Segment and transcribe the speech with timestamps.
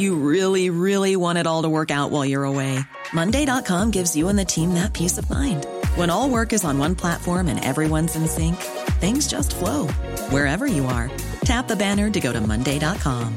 [0.00, 2.80] You really, really want it all to work out while you're away.
[3.12, 5.66] Monday.com gives you and the team that peace of mind.
[5.94, 8.56] When all work is on one platform and everyone's in sync,
[9.02, 9.88] things just flow
[10.30, 11.10] wherever you are.
[11.44, 13.36] Tap the banner to go to Monday.com.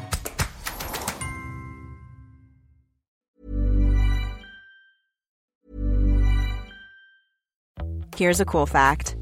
[8.15, 9.17] Here's a cool fact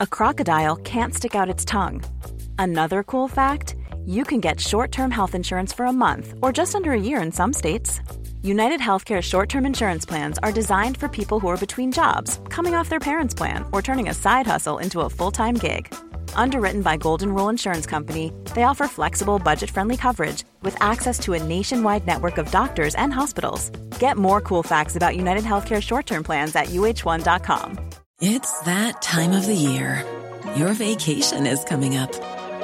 [0.00, 2.02] a crocodile can't stick out its tongue.
[2.58, 3.76] Another cool fact
[4.10, 7.22] you can get short term health insurance for a month or just under a year
[7.22, 8.00] in some states.
[8.42, 12.74] United Healthcare short term insurance plans are designed for people who are between jobs, coming
[12.74, 15.94] off their parents' plan, or turning a side hustle into a full time gig.
[16.34, 21.34] Underwritten by Golden Rule Insurance Company, they offer flexible, budget friendly coverage with access to
[21.34, 23.70] a nationwide network of doctors and hospitals.
[24.00, 27.90] Get more cool facts about United Healthcare short term plans at uh1.com.
[28.20, 30.04] It's that time of the year.
[30.56, 32.10] Your vacation is coming up.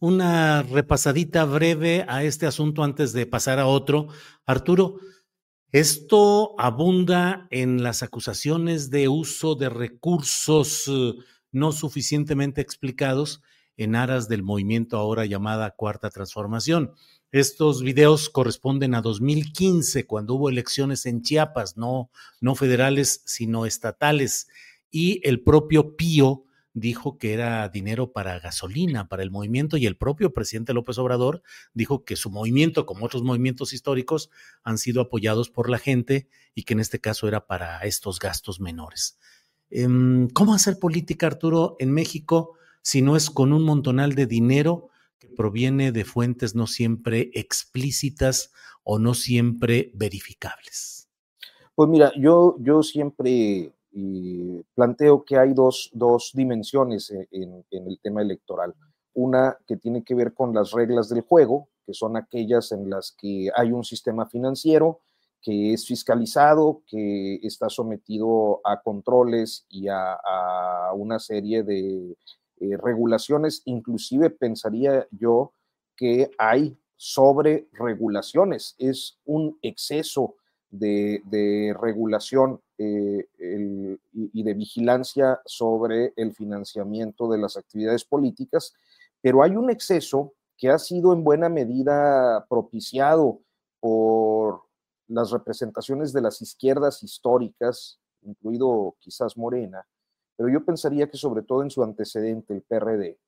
[0.00, 4.08] una repasadita breve a este asunto antes de pasar a otro.
[4.46, 4.96] Arturo,
[5.72, 11.14] esto abunda en las acusaciones de uso de recursos eh,
[11.52, 13.42] no suficientemente explicados
[13.76, 16.92] en aras del movimiento ahora llamada Cuarta Transformación.
[17.30, 22.10] Estos videos corresponden a 2015, cuando hubo elecciones en Chiapas, no,
[22.40, 24.48] no federales, sino estatales.
[24.90, 29.96] Y el propio Pío dijo que era dinero para gasolina, para el movimiento, y el
[29.96, 31.42] propio presidente López Obrador
[31.74, 34.30] dijo que su movimiento, como otros movimientos históricos,
[34.62, 38.60] han sido apoyados por la gente y que en este caso era para estos gastos
[38.60, 39.18] menores.
[39.70, 44.88] Em, ¿Cómo hacer política, Arturo, en México si no es con un montonal de dinero
[45.18, 48.52] que proviene de fuentes no siempre explícitas
[48.82, 51.08] o no siempre verificables?
[51.74, 57.98] Pues mira, yo, yo siempre y planteo que hay dos, dos dimensiones e, en, el
[58.00, 58.74] tema electoral.
[59.14, 63.12] Una que tiene que ver con las reglas del juego, que son aquellas en las
[63.12, 65.00] que hay un sistema financiero
[65.42, 72.16] que es fiscalizado, que está sometido a controles y a, a una serie de
[72.60, 73.62] eh, regulaciones.
[73.64, 75.54] Inclusive pensaría yo
[75.96, 80.36] que hay sobre regulaciones, es un exceso
[80.70, 83.26] de, regulación eh,
[84.12, 88.74] y de vigilancia sobre el financiamiento de las actividades políticas,
[89.20, 93.40] pero hay un exceso que ha sido en buena medida propiciado
[93.80, 94.62] por
[95.08, 99.86] las representaciones de las izquierdas históricas, incluido quizás Morena,
[100.36, 103.18] pero yo pensaría que sobre todo en su antecedente, el PRD,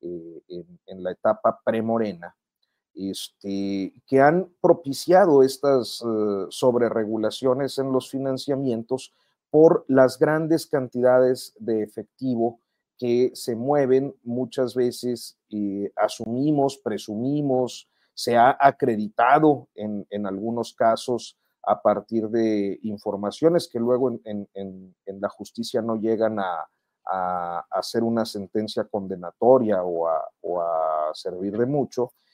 [0.00, 2.34] eh, en, en, la etapa pre-Morena,
[2.98, 9.14] este, que han propiciado estas uh, sobreregulaciones en los financiamientos
[9.50, 12.60] por las grandes cantidades de efectivo
[12.98, 21.38] que se mueven muchas veces, eh, asumimos, presumimos, se ha acreditado en, en, algunos casos
[21.62, 26.68] a partir de informaciones que luego en, en, la justicia no llegan a,
[27.06, 32.27] a, a, hacer una sentencia condenatoria o a, o a servir de mucho, eh, eh,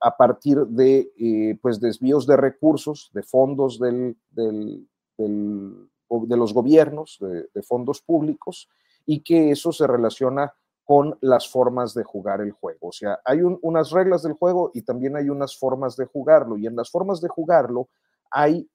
[0.00, 4.86] a partir de eh, pues desvíos de recursos, de fondos del, del,
[5.18, 8.68] de los gobiernos, de, fondos públicos,
[9.06, 10.52] y que eso se relaciona
[10.84, 12.88] con las formas de jugar el juego.
[12.88, 16.56] O sea, hay un, unas reglas del juego y también hay unas formas de jugarlo,
[16.56, 17.88] y en las formas de jugarlo
[18.30, 18.68] hay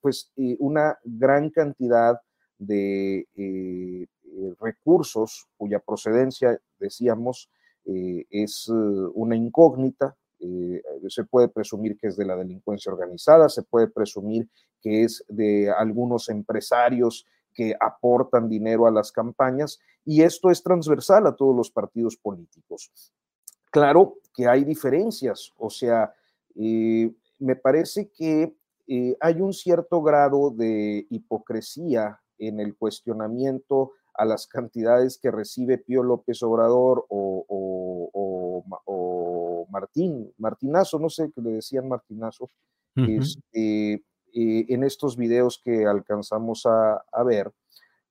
[0.00, 2.20] pues una gran cantidad
[2.58, 3.26] de
[4.60, 7.50] recursos cuya procedencia, decíamos,
[7.86, 10.16] es una incógnita,
[11.08, 14.48] se puede presumir que es de la delincuencia organizada, se puede presumir
[14.82, 21.26] que es de algunos empresarios que aportan dinero a las campañas y esto es transversal
[21.26, 22.92] a todos los partidos políticos.
[23.70, 26.14] Claro que hay diferencias, o sea,
[26.54, 28.54] eh, me parece que
[28.86, 35.78] eh, hay un cierto grado de hipocresía en el cuestionamiento a las cantidades que recibe
[35.78, 38.64] Pío López Obrador o,
[39.70, 42.50] Martín, Martinazo, no sé qué le decían Martinazo,
[42.94, 43.92] este,
[44.38, 47.52] eh, en estos videos que alcanzamos a, ver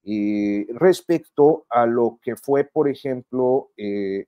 [0.03, 4.25] eh, respecto a lo que fue, por ejemplo, eh,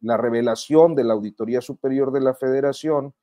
[0.00, 3.14] la revelación de la Auditoría Superior de la Federación,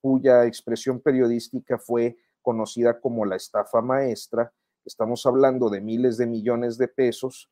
[0.00, 4.52] cuya expresión periodística fue conocida como la estafa maestra.
[4.90, 7.48] Estamos hablando de miles de millones de pesos,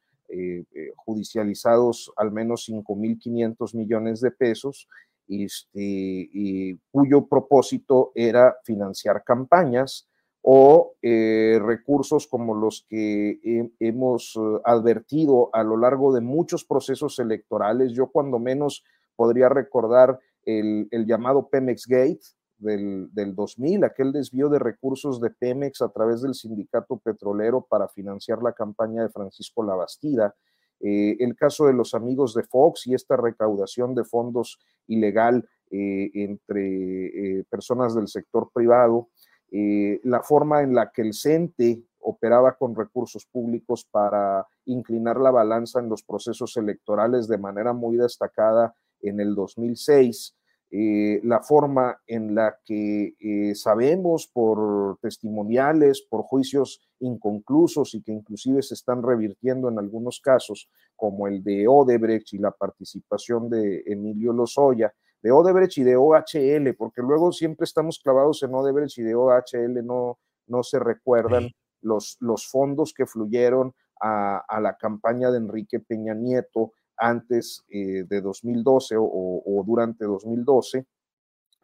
[0.96, 4.88] judicializados al menos 5.500 millones de pesos,
[5.29, 10.08] este, cuyo propósito era financiar campañas
[10.43, 13.38] o eh, recursos como los que
[13.79, 17.93] hemos eh, advertido a lo largo de muchos procesos electorales.
[17.93, 18.85] Yo cuando menos
[19.17, 22.20] podría recordar el, llamado Pemex Gate
[22.59, 27.89] del, del 2000, aquel desvío de recursos de Pemex a través del sindicato petrolero para
[27.89, 30.35] financiar la campaña de Francisco Labastida
[30.81, 36.11] eh, el caso de los amigos de Fox y esta recaudación de fondos ilegal eh,
[36.15, 39.09] entre eh, personas del sector privado,
[39.51, 45.81] la forma en la que el CENTE operaba con recursos públicos para inclinar la balanza
[45.81, 50.37] en los procesos electorales de manera muy destacada en el 2006,
[50.70, 58.12] eh, la forma en la que eh, sabemos por testimoniales, por juicios inconclusos y que
[58.12, 63.82] inclusive se están revirtiendo en algunos casos, como el de Odebrecht y la participación de
[63.87, 64.93] Emilio Lozoya,
[65.23, 69.87] de Odebrecht y de OHL, porque luego siempre estamos clavados en Odebrecht y de OHL
[69.87, 70.19] no,
[70.49, 71.50] no se recuerdan
[71.81, 78.05] los, los fondos que fluyeron a, a la campaña de Enrique Peña Nieto antes eh,
[78.09, 80.85] de 2012 o, durante 2012.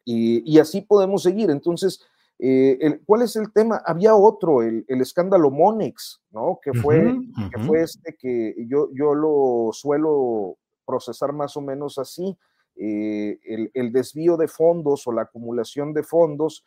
[0.07, 1.51] Y, así podemos seguir.
[1.51, 2.01] Entonces,
[2.39, 3.83] eh, ¿cuál es el tema?
[3.85, 6.59] Había otro, el, escándalo Monex, ¿no?
[6.63, 7.17] Que fue,
[7.51, 12.37] que fue este que yo, yo lo suelo procesar más o menos así.
[12.77, 13.39] Eh,
[13.73, 16.65] el, desvío de fondos o la acumulación de fondos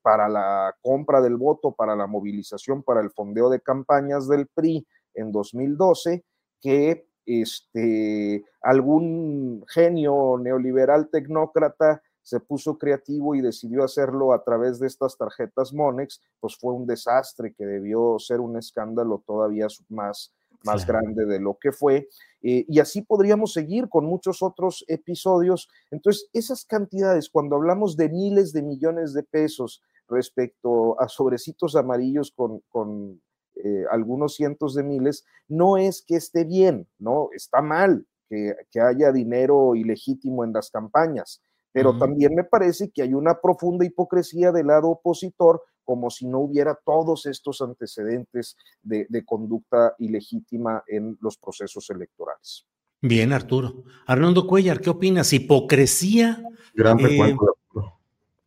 [0.00, 4.86] para la compra del voto, para la movilización, para el fondeo de campañas del PRI
[5.14, 6.24] en 2012,
[6.62, 14.86] que este, algún genio neoliberal tecnócrata se puso creativo y decidió hacerlo a través de
[14.86, 20.32] estas tarjetas Monex, pues fue un desastre que debió ser un escándalo todavía más,
[20.64, 22.08] más grande de lo que fue.
[22.42, 25.68] Eh, y así podríamos seguir con muchos otros episodios.
[25.90, 32.30] Entonces, esas cantidades, cuando hablamos de miles de millones de pesos respecto a sobrecitos amarillos
[32.30, 33.20] con, con
[33.56, 37.28] eh, algunos cientos de miles, no es que esté bien, ¿no?
[37.32, 43.14] Está mal que, haya dinero ilegítimo en las campañas, pero también me parece que hay
[43.14, 49.94] una profunda hipocresía del lado opositor, como si no hubiera todos estos antecedentes de, conducta
[49.98, 52.66] ilegítima en los procesos electorales.
[53.00, 53.84] Bien, Arturo.
[54.06, 55.32] Arnoldo Cuellar, ¿qué opinas?
[55.32, 56.42] ¿Hipocresía?
[56.74, 57.36] Gran eh,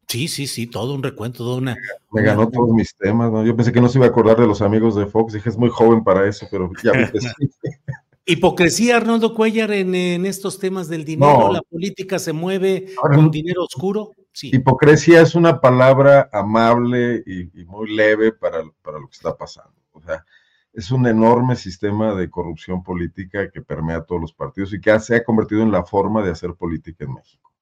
[0.08, 1.78] Sí, sí, sí, todo un recuento, toda una.
[2.12, 3.44] Me ganó todos mis temas, ¿no?
[3.44, 5.58] Yo pensé que no se iba a acordar de los amigos de Fox, dije, es
[5.58, 7.28] muy joven para eso, pero ya sí.
[8.28, 14.12] Hipocresía, Arnoldo Cuellar, en, estos temas del dinero, la política se mueve con dinero oscuro.
[14.32, 14.50] Sí.
[14.52, 19.76] Hipocresía es una palabra amable y, muy leve para, para, lo que está pasando.
[19.92, 20.26] O sea,
[20.74, 25.00] es un enorme sistema de corrupción política que permea a todos los partidos y que
[25.00, 27.54] se ha convertido en la forma de hacer política en México.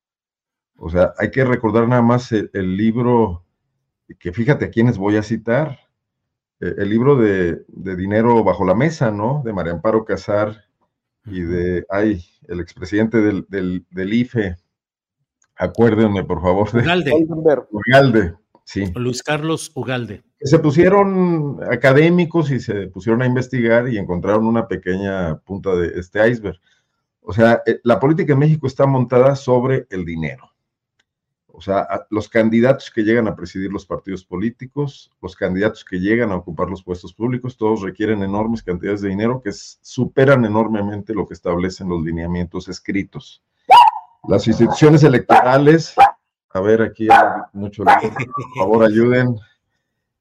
[0.86, 3.46] O sea, hay que recordar nada más el, libro,
[4.20, 5.80] que fíjate a quiénes voy a citar,
[6.60, 9.42] eh, el libro de, Dinero bajo la mesa, ¿no?
[9.46, 10.66] De María Amparo Casar
[11.26, 14.58] y de, ay, el expresidente del, del, IFE,
[15.56, 16.68] acuérdenme por favor.
[16.74, 17.14] Ugalde.
[17.72, 18.36] Ugalde,
[18.66, 18.92] sí.
[18.94, 20.22] Luis Carlos Ugalde.
[20.42, 26.30] Se pusieron académicos y se pusieron a investigar y encontraron una pequeña punta de este
[26.30, 26.60] iceberg.
[27.22, 30.53] O sea, eh, la política en México está montada sobre el dinero.
[31.56, 36.32] O sea, los candidatos que llegan a presidir los partidos políticos, los candidatos que llegan
[36.32, 41.28] a ocupar los puestos públicos, todos requieren enormes cantidades de dinero que superan enormemente lo
[41.28, 43.44] que establecen los lineamientos escritos.
[44.28, 45.94] Las instituciones electorales
[46.50, 47.84] A ver, aquí hay mucho.
[47.84, 49.36] Por favor, ayuden.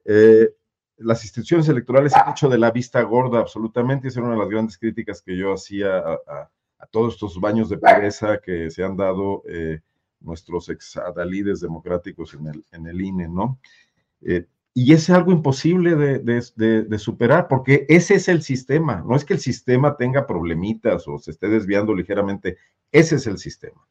[0.05, 0.51] Eh,
[0.99, 4.09] las instituciones electorales han hecho de la vista gorda absolutamente.
[4.09, 6.51] Esa era una de las grandes críticas que yo hacía a,
[6.91, 9.81] todos estos baños de pereza que se han dado eh,
[10.25, 13.59] nuestros exadalides democráticos en el, en el INE, ¿no?
[14.23, 19.05] Eh, y es algo imposible de, superar, porque ese es el sistema.
[19.07, 22.57] No es que el sistema tenga problemitas o se esté desviando ligeramente,
[22.91, 23.87] ese es el sistema.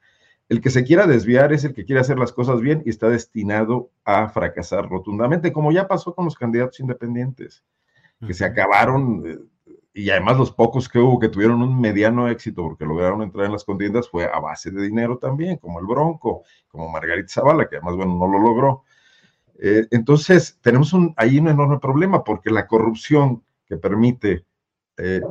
[0.50, 3.10] El que se quiera desviar es el que quiere hacer las cosas bien y está
[3.10, 7.64] destinado a fracasar rotundamente, como ya pasó con los candidatos independientes,
[8.26, 9.38] que se acabaron, eh,
[9.94, 13.52] y además los pocos que hubo que tuvieron un mediano éxito porque lograron entrar en
[13.52, 17.76] las contiendas fue a base de dinero también, como el Bronco, como Margarita Zavala, que
[17.76, 18.84] además, bueno, no lo logró.
[19.60, 24.46] Eh, entonces, tenemos un, ahí un enorme problema porque la corrupción que permite,
[24.98, 25.22] eh,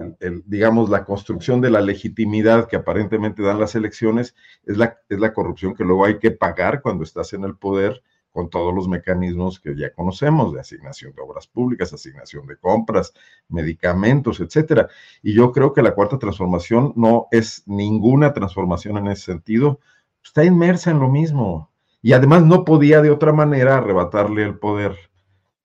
[0.44, 5.32] digamos, la construcción de la legitimidad que aparentemente dan las elecciones es la, es la
[5.32, 9.60] corrupción que luego hay que pagar cuando estás en el poder con todos los mecanismos
[9.60, 13.12] que ya conocemos de asignación de obras públicas, asignación de compras,
[13.48, 14.88] medicamentos, etcétera.
[15.22, 19.80] Y yo creo que la cuarta transformación no es ninguna transformación en ese sentido,
[20.22, 21.70] está inmersa en lo mismo
[22.02, 24.96] y además no podía de otra manera arrebatarle el poder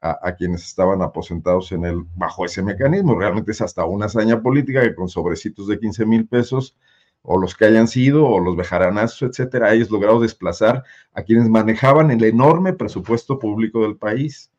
[0.01, 3.17] a, quienes estaban aposentados en él bajo ese mecanismo.
[3.17, 6.77] Realmente es hasta una hazaña política que con sobrecitos de 15 mil pesos,
[7.25, 12.11] o los que hayan sido, o los bejaranazos, etcétera, hayas logrado desplazar a quienes manejaban
[12.11, 14.51] el enorme presupuesto público del país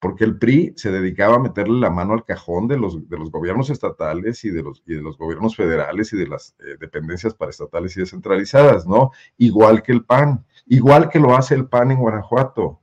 [0.00, 3.30] porque el PRI se dedicaba a meterle la mano al cajón de los, de los
[3.30, 7.34] gobiernos estatales y de los, y de los gobiernos federales y de las eh, dependencias
[7.34, 9.10] paraestatales y descentralizadas, ¿no?
[9.36, 12.80] Igual que el PAN, igual que lo hace el PAN en Guanajuato,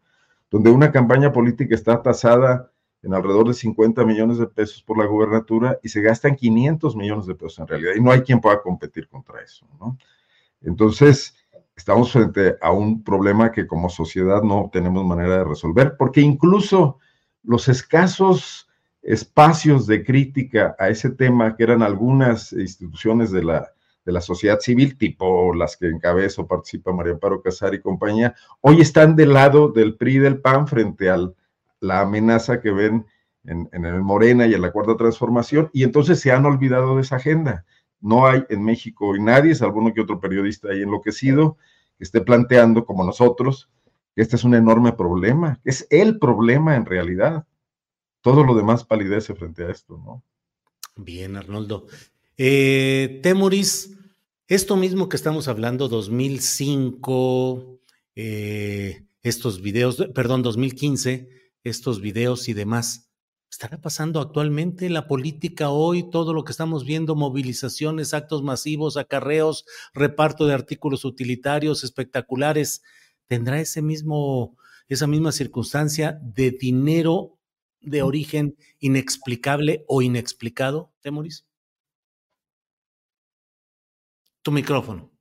[0.51, 2.71] donde una campaña política está tasada
[3.07, 7.25] en alrededor de 50 millones de pesos por la gubernatura y se gastan 500 millones
[7.25, 9.97] de pesos en realidad, y no hay quien pueda competir contra eso, ¿no?
[10.61, 11.35] Entonces,
[11.75, 16.97] estamos frente a un problema que como sociedad no tenemos manera de resolver, porque incluso
[17.43, 18.67] los escasos
[19.01, 23.71] espacios de crítica a ese tema que eran algunas instituciones de la,
[24.03, 28.35] de la sociedad civil, tipo las que encabeza o participa María Amparo Casar y compañía,
[28.59, 31.17] hoy están del lado del PRI y del PAN frente a
[31.79, 33.05] la amenaza que ven
[33.45, 37.15] en, el Morena y en la Cuarta Transformación, y entonces se han olvidado de esa
[37.15, 37.65] agenda.
[38.01, 41.57] No hay en México nadie, salvo uno que otro periodista ahí enloquecido,
[41.97, 43.69] que esté planteando como nosotros
[44.17, 47.45] este es un enorme problema, es el problema en realidad.
[48.21, 50.23] Todo lo demás palidece frente a esto, ¿no?
[50.95, 51.85] Bien, Arnoldo.
[52.35, 53.95] Eh, Temuris,
[54.47, 57.79] esto mismo que estamos hablando, 2005,
[58.15, 61.29] eh, estos videos, perdón, 2015,
[61.63, 63.11] estos videos y demás,
[63.49, 66.09] ¿estará pasando actualmente la política hoy?
[66.09, 72.83] Todo lo que estamos viendo, movilizaciones, actos masivos, acarreos, reparto de artículos utilitarios espectaculares,
[73.27, 77.37] tendrá ese mismo, esa misma circunstancia de dinero
[77.81, 81.45] de origen inexplicable o inexplicado, Temoris?
[84.41, 85.16] Tu micrófono.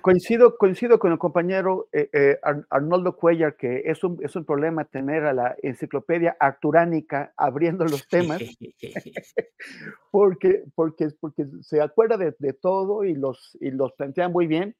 [0.00, 2.38] Coincido, coincido con el compañero eh, eh,
[2.70, 8.08] Arnoldo Cuellar que es un, es un problema tener a la enciclopedia arturánica abriendo los
[8.08, 8.40] temas,
[10.10, 14.74] porque, porque, porque se acuerda de, de, todo y los, y los plantea muy bien.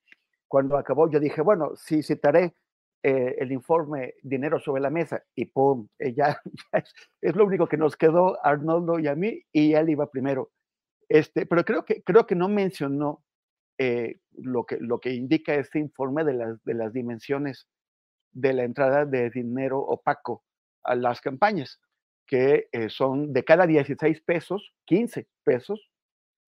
[0.49, 2.55] Cuando acabó, yo dije, bueno, sí citaré
[3.03, 6.41] eh, el informe Dinero sobre la Mesa, y pum, ya,
[6.73, 10.53] es, es, lo único que nos quedó Arnoldo y a mí, y él iba primero.
[11.07, 13.26] Este, pero creo que, creo que no mencionó
[13.79, 17.69] eh, lo, que, lo que indica este informe de las, de las dimensiones
[18.33, 20.45] de la entrada de dinero opaco
[20.83, 21.81] a las campañas,
[22.27, 25.91] que eh, son de cada 16 pesos, 15 pesos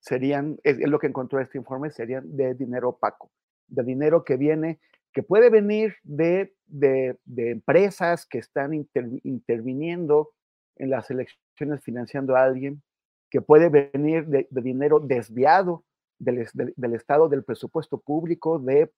[0.01, 3.31] serían, es, lo que encontró este informe, serían de dinero opaco,
[3.67, 4.81] de dinero que viene,
[5.13, 10.31] que puede venir de, de, de empresas que están interviniendo
[10.77, 12.83] en las elecciones financiando a alguien,
[13.31, 15.85] que puede venir de, de dinero desviado
[16.19, 18.91] del, Estado, del presupuesto público, de,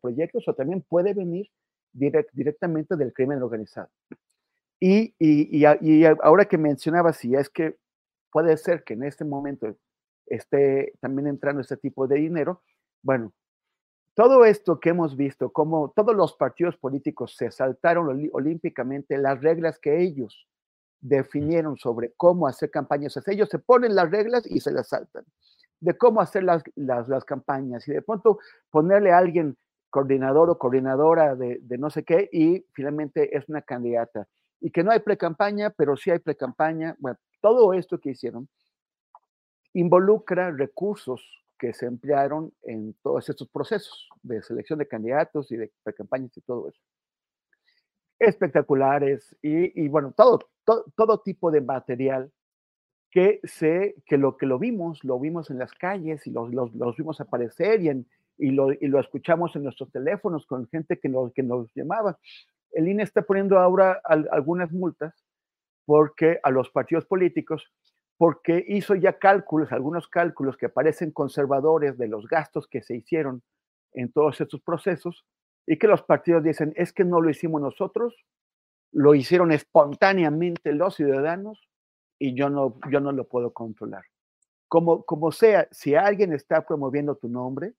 [0.00, 1.50] proyectos, o también puede venir
[1.92, 3.88] directamente del crimen organizado.
[4.80, 7.76] Y, y, ahora que mencionaba, si es que
[8.30, 9.76] puede ser que en este momento
[10.26, 12.62] esté también entrando este tipo de dinero,
[13.02, 13.32] bueno,
[14.14, 19.78] todo esto que hemos visto, como todos los partidos políticos se saltaron olímpicamente las reglas
[19.78, 20.46] que ellos
[21.00, 25.24] definieron sobre cómo hacer campañas, ellos se ponen las reglas y se las saltan
[25.84, 28.38] de cómo hacer las, las, campañas y de pronto
[28.70, 29.56] ponerle a alguien
[29.90, 34.26] coordinador o coordinadora de, de, no sé qué y finalmente es una candidata.
[34.60, 36.96] Y que no hay pre-campaña, pero sí hay pre-campaña.
[36.98, 38.48] Bueno, todo esto que hicieron
[39.74, 45.72] involucra recursos que se emplearon en todos estos procesos de selección de candidatos y de,
[45.96, 46.80] campañas y todo eso.
[48.18, 50.48] Espectaculares y, bueno, todo,
[50.96, 52.32] todo, tipo de material
[53.14, 56.96] que, se, que, lo, que lo vimos, lo vimos en las calles y los, los,
[56.96, 61.44] vimos aparecer y, lo, y lo escuchamos en nuestros teléfonos con gente que nos, que
[61.44, 62.18] nos llamaba.
[62.72, 65.14] El INE está poniendo ahora algunas multas
[65.86, 67.70] porque a los partidos políticos
[68.16, 73.44] porque hizo ya cálculos, algunos cálculos que parecen conservadores de los gastos que se hicieron
[73.92, 75.24] en todos estos procesos
[75.68, 78.16] y que los partidos dicen, es que no lo hicimos nosotros,
[78.90, 81.68] lo hicieron espontáneamente los ciudadanos
[82.18, 84.04] y yo no, yo no lo puedo controlar.
[84.68, 87.74] Como, como sea, si alguien está promoviendo tu nombre,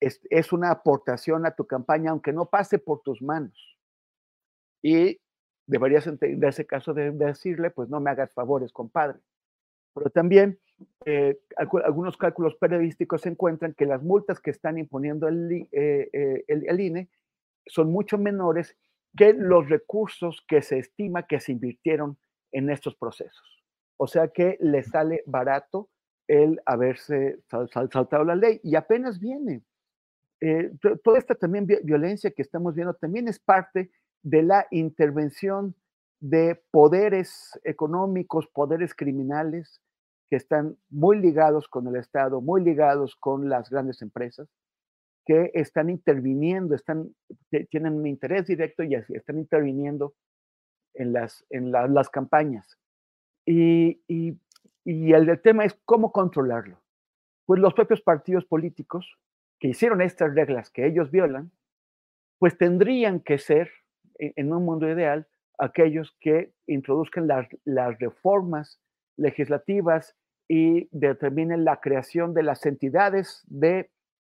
[0.00, 3.76] es, es una aportación a tu campaña, aunque no pase por tus manos.
[4.82, 5.20] Y
[5.66, 9.20] deberías, en ese caso, de decirle, pues no me hagas favores, compadre
[9.98, 10.58] pero también
[11.04, 16.80] eh, algunos cálculos periodísticos encuentran que las multas que están imponiendo el, eh, eh, el,
[16.80, 17.08] INE
[17.66, 18.76] son mucho menores
[19.16, 22.16] que los recursos que se estima que se invirtieron
[22.52, 23.64] en estos procesos.
[23.96, 25.90] O sea que le sale barato
[26.28, 29.62] el haberse saltado la ley y apenas viene.
[31.02, 33.90] toda esta también violencia que estamos viendo también es parte
[34.22, 35.74] de la intervención
[36.20, 39.80] de poderes económicos, poderes criminales,
[40.28, 44.48] que están muy ligados con el Estado, muy ligados con las grandes empresas,
[45.24, 47.14] que están interviniendo, están,
[47.70, 50.14] tienen un interés directo y están interviniendo
[50.94, 52.78] en las, en las campañas.
[53.46, 54.38] Y, y,
[54.84, 56.80] y el, tema es cómo controlarlo.
[57.46, 59.18] Pues los propios partidos políticos
[59.58, 61.50] que hicieron estas reglas que ellos violan,
[62.38, 63.70] pues tendrían que ser,
[64.18, 65.26] e, en un mundo ideal,
[65.58, 68.80] aquellos que introduzcan las, las reformas
[69.16, 70.16] legislativas
[70.48, 73.90] y determinen la creación de las entidades de,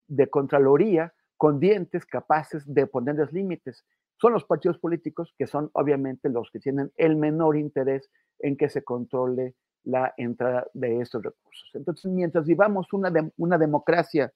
[0.08, 3.86] de Contraloría con dientes capaces de ponerles límites.
[4.20, 8.68] Son los partidos políticos que son obviamente los que tienen el menor interés en que
[8.68, 11.70] se controle la entrada de estos recursos.
[11.72, 14.30] Entonces, mientras vivamos una, democracia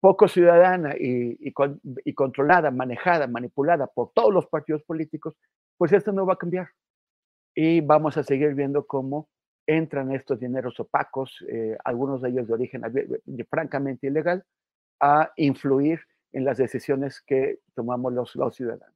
[0.00, 1.52] poco ciudadana y,
[2.14, 5.36] controlada, manejada, manipulada por todos los partidos políticos,
[5.78, 6.68] pues esto no va a cambiar.
[7.54, 9.28] Y vamos a seguir viendo cómo
[9.68, 12.82] entran estos dineros opacos, eh, algunos de ellos de origen
[13.48, 14.44] francamente ilegal,
[15.00, 16.00] a influir
[16.32, 18.95] en las decisiones que tomamos los ciudadanos.